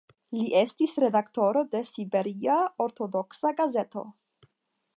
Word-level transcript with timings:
Li 0.35 0.45
estis 0.59 0.95
redaktoro 1.03 1.63
de 1.75 1.81
"Siberia 1.89 2.57
ortodoksa 2.87 3.53
gazeto". 3.61 4.05